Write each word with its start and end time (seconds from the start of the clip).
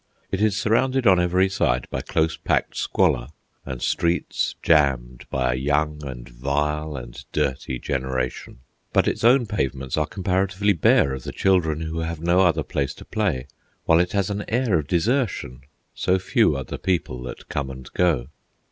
It 0.31 0.41
is 0.41 0.57
surrounded 0.57 1.05
on 1.05 1.19
every 1.19 1.47
side 1.47 1.85
by 1.91 2.01
close 2.01 2.35
packed 2.35 2.75
squalor 2.75 3.27
and 3.67 3.83
streets 3.83 4.55
jammed 4.63 5.25
by 5.29 5.53
a 5.53 5.55
young 5.55 6.03
and 6.03 6.27
vile 6.27 6.97
and 6.97 7.23
dirty 7.31 7.77
generation; 7.77 8.61
but 8.93 9.07
its 9.07 9.23
own 9.23 9.45
pavements 9.45 9.97
are 9.97 10.07
comparatively 10.07 10.73
bare 10.73 11.13
of 11.13 11.21
the 11.23 11.31
children 11.31 11.81
who 11.81 11.99
have 11.99 12.19
no 12.19 12.39
other 12.41 12.63
place 12.63 12.95
to 12.95 13.05
play, 13.05 13.45
while 13.85 13.99
it 13.99 14.13
has 14.13 14.31
an 14.31 14.43
air 14.47 14.79
of 14.79 14.87
desertion, 14.87 15.61
so 15.93 16.17
few 16.17 16.57
are 16.57 16.63
the 16.63 16.79
people 16.79 17.21
that 17.21 17.47
come 17.47 17.69
and 17.69 17.93
go. 17.93 18.29